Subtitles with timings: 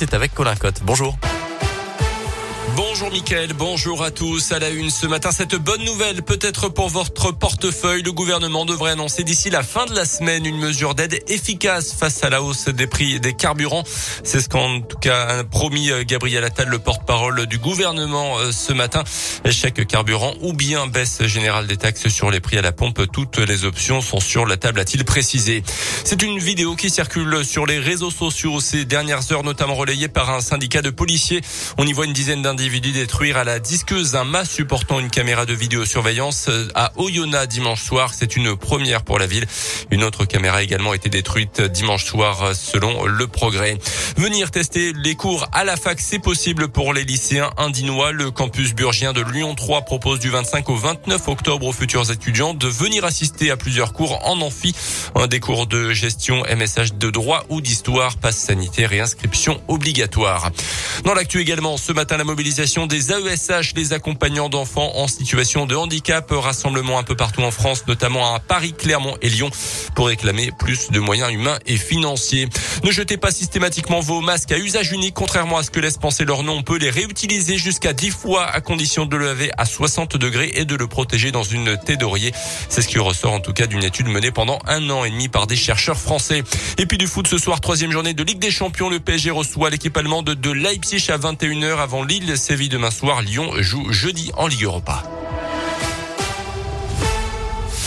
[0.00, 0.80] C'est avec Colin Cotte.
[0.84, 1.18] Bonjour.
[2.78, 4.52] Bonjour Mickaël, bonjour à tous.
[4.52, 8.04] À la une ce matin, cette bonne nouvelle peut-être pour votre portefeuille.
[8.04, 12.22] Le gouvernement devrait annoncer d'ici la fin de la semaine une mesure d'aide efficace face
[12.22, 13.82] à la hausse des prix des carburants.
[14.22, 18.52] C'est ce qu'en tout cas a promis euh, Gabriel Attal, le porte-parole du gouvernement euh,
[18.52, 19.02] ce matin.
[19.50, 23.10] Chèque carburant ou bien baisse générale des taxes sur les prix à la pompe.
[23.12, 25.64] Toutes les options sont sur la table, a-t-il précisé.
[26.04, 30.30] C'est une vidéo qui circule sur les réseaux sociaux ces dernières heures, notamment relayée par
[30.30, 31.40] un syndicat de policiers.
[31.76, 35.08] On y voit une dizaine d'individus individu détruire à la disqueuse un mât supportant une
[35.08, 38.12] caméra de vidéosurveillance à Oyonnax dimanche soir.
[38.12, 39.46] C'est une première pour la ville.
[39.90, 43.78] Une autre caméra a également été détruite dimanche soir selon le progrès.
[44.18, 48.12] Venir tester les cours à la fac, c'est possible pour les lycéens indinois.
[48.12, 52.52] Le campus burgien de Lyon 3 propose du 25 au 29 octobre aux futurs étudiants
[52.52, 54.74] de venir assister à plusieurs cours en amphi,
[55.30, 60.50] des cours de gestion, MSH de droit ou d'histoire, passe sanitaire et inscription obligatoire.
[61.04, 65.76] Dans l'actu également, ce matin, la mobilisation des AESH, les accompagnants d'enfants en situation de
[65.76, 69.50] handicap, rassemblement un peu partout en France, notamment à Paris, Clermont et Lyon,
[69.94, 72.48] pour réclamer plus de moyens humains et financiers.
[72.84, 76.24] Ne jetez pas systématiquement vos masques à usage unique, contrairement à ce que laisse penser
[76.24, 76.54] leur nom.
[76.54, 80.52] On peut les réutiliser jusqu'à 10 fois à condition de le laver à 60 degrés
[80.54, 82.32] et de le protéger dans une thé d'oreiller.
[82.70, 85.28] C'est ce qui ressort en tout cas d'une étude menée pendant un an et demi
[85.28, 86.44] par des chercheurs français.
[86.78, 88.88] Et puis du foot ce soir, troisième journée de Ligue des Champions.
[88.88, 92.37] Le PSG reçoit l'équipe allemande de Leipzig à 21h avant Lille.
[92.38, 93.20] Séville demain soir.
[93.20, 95.17] Lyon joue jeudi en Ligue Europa.